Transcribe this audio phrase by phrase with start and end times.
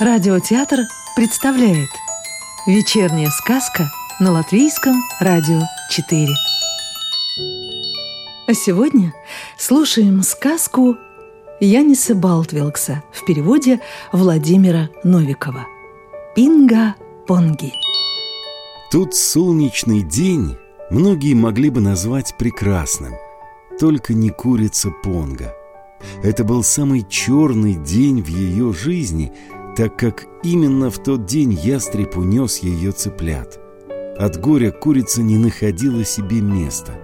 [0.00, 1.88] Радиотеатр представляет
[2.68, 3.90] Вечерняя сказка
[4.20, 6.28] на Латвийском радио 4
[8.46, 9.12] А сегодня
[9.58, 10.96] слушаем сказку
[11.58, 13.80] Яниса Балтвилкса в переводе
[14.12, 15.66] Владимира Новикова.
[16.36, 17.72] «Пинга-понги»
[18.92, 20.56] Тот солнечный день
[20.90, 23.14] многие могли бы назвать прекрасным,
[23.80, 25.56] только не курица Понга.
[26.22, 29.32] Это был самый черный день в ее жизни,
[29.78, 33.60] так как именно в тот день ястреб унес ее цыплят.
[34.18, 36.98] От горя курица не находила себе места.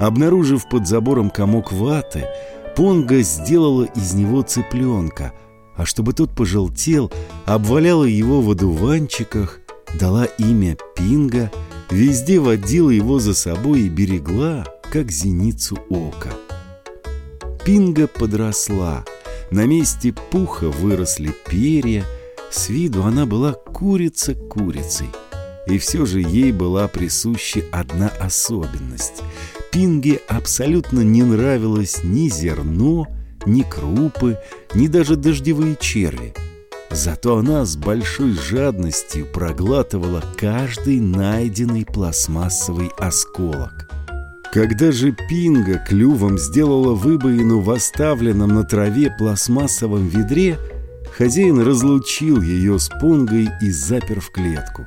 [0.00, 2.26] Обнаружив под забором комок ваты,
[2.74, 5.32] Понга сделала из него цыпленка,
[5.76, 7.12] а чтобы тот пожелтел,
[7.44, 9.60] обваляла его в одуванчиках,
[9.94, 11.52] дала имя Пинга,
[11.88, 16.30] везде водила его за собой и берегла, как зеницу ока.
[17.64, 19.04] Пинга подросла,
[19.52, 22.04] на месте пуха выросли перья,
[22.50, 25.08] с виду она была курица курицей.
[25.68, 29.22] И все же ей была присуща одна особенность.
[29.70, 33.06] Пинге абсолютно не нравилось ни зерно,
[33.46, 34.38] ни крупы,
[34.74, 36.34] ни даже дождевые черви–
[36.92, 43.88] Зато она с большой жадностью проглатывала каждый найденный пластмассовый осколок.
[44.52, 50.58] Когда же Пинга клювом сделала выбоину в оставленном на траве пластмассовом ведре,
[51.16, 54.86] хозяин разлучил ее с Понгой и запер в клетку.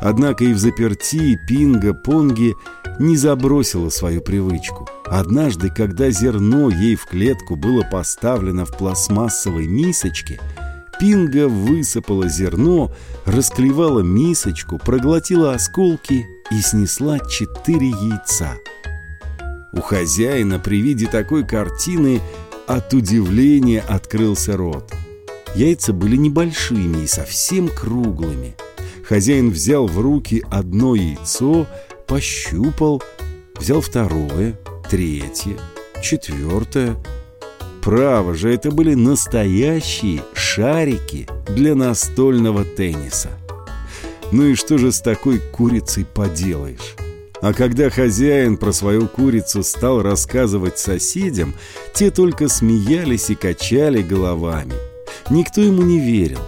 [0.00, 2.54] Однако и в заперти Пинга Понги
[3.00, 4.88] не забросила свою привычку.
[5.06, 10.40] Однажды, когда зерно ей в клетку было поставлено в пластмассовой мисочке–
[11.00, 12.92] Пинга высыпала зерно,
[13.24, 18.54] расклевала мисочку, проглотила осколки и снесла четыре яйца.
[19.76, 22.20] У хозяина при виде такой картины
[22.66, 24.92] от удивления открылся рот.
[25.54, 28.54] Яйца были небольшими и совсем круглыми.
[29.06, 31.66] Хозяин взял в руки одно яйцо,
[32.06, 33.02] пощупал,
[33.58, 34.58] взял второе,
[34.88, 35.56] третье,
[36.02, 36.96] четвертое–
[37.84, 43.28] Право же, это были настоящие шарики для настольного тенниса.
[44.32, 46.96] Ну и что же с такой курицей поделаешь?
[47.44, 51.52] А когда хозяин про свою курицу стал рассказывать соседям,
[51.92, 54.72] те только смеялись и качали головами.
[55.28, 56.40] Никто ему не верил.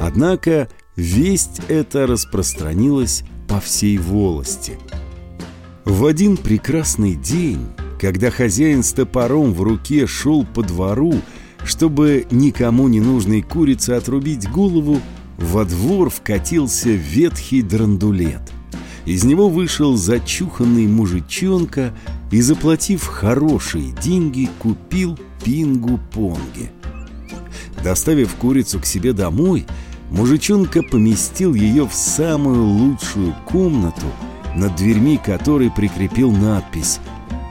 [0.00, 4.78] Однако весть эта распространилась по всей волости.
[5.84, 7.66] В один прекрасный день
[7.98, 11.14] когда хозяин с топором в руке шел по двору,
[11.64, 15.00] чтобы никому не нужной курице отрубить голову,
[15.38, 18.52] во двор вкатился ветхий драндулет.
[19.06, 21.94] Из него вышел зачуханный мужичонка
[22.32, 26.72] и, заплатив хорошие деньги, купил пингу-понги.
[27.84, 29.64] Доставив курицу к себе домой,
[30.10, 34.06] мужичонка поместил ее в самую лучшую комнату,
[34.56, 36.98] над дверьми которой прикрепил надпись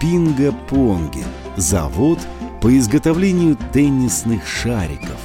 [0.02, 1.24] Пинга-Понги–
[1.56, 2.20] завод
[2.62, 5.18] по изготовлению теннисных шариков.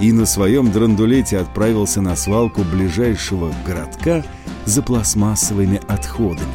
[0.00, 4.24] И на своем драндулете отправился на свалку ближайшего городка
[4.68, 6.52] за пластмассовыми отходами.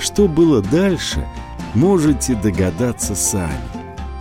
[0.00, 1.26] Что было дальше,
[1.74, 3.60] можете догадаться сами.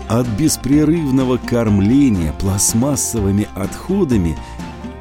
[0.09, 4.38] От беспрерывного кормления пластмассовыми отходами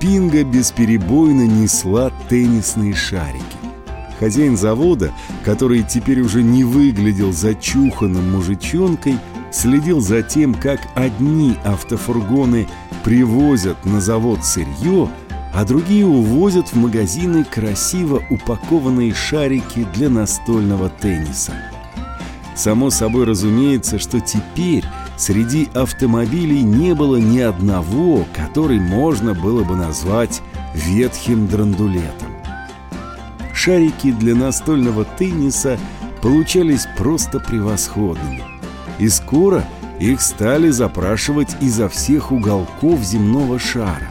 [0.01, 3.45] Пинга бесперебойно несла теннисные шарики.
[4.19, 5.13] Хозяин завода,
[5.45, 9.19] который теперь уже не выглядел зачуханным мужичонкой,
[9.51, 12.69] следил за тем, как одни автофургоны
[13.05, 15.09] привозят на завод сырье,
[15.53, 21.53] а другие увозят в магазины красиво упакованные шарики для настольного тенниса.
[22.55, 24.85] Само собой разумеется, что теперь
[25.17, 30.43] среди автомобилей не было ни одного, который можно было бы назвать
[30.75, 32.33] ветхим драндулетом
[33.63, 35.79] шарики для настольного тенниса
[36.21, 38.43] получались просто превосходными.
[38.99, 39.65] И скоро
[40.01, 44.09] их стали запрашивать изо всех уголков земного шара.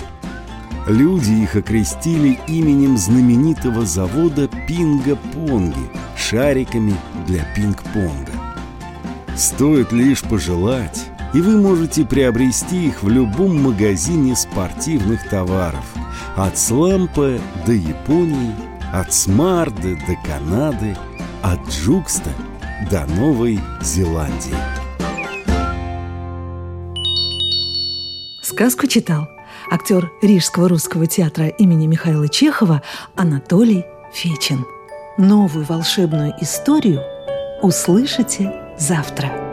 [0.88, 6.96] Люди их окрестили именем знаменитого завода Пинга-Понги шариками
[7.28, 8.32] для пинг-понга.
[9.36, 15.86] Стоит лишь пожелать, и вы можете приобрести их в любом магазине спортивных товаров,
[16.36, 18.56] от Слампа до Японии–
[18.92, 20.98] от Смарды до Канады,
[21.42, 22.30] от Джукста
[22.90, 24.56] до Новой Зеландии.
[28.42, 29.30] Сказку читал
[29.70, 32.82] актер Рижского русского театра имени Михаила Чехова
[33.16, 34.66] Анатолий Фечин.
[35.18, 37.02] Новую волшебную историю
[37.62, 39.51] услышите завтра.